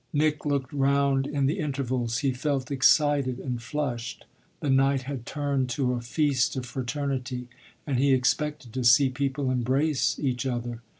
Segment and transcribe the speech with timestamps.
[0.13, 4.25] Nick looked round in the intervals; he felt excited and flushed
[4.59, 7.47] the night had turned to a feast of fraternity
[7.85, 10.81] and he expected to see people embrace each other.